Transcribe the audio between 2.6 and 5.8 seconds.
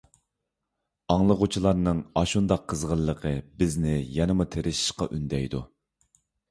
قىزغىنلىقى بىزنى يەنىمۇ تىرىشىشقا ئۈندەيدۇ.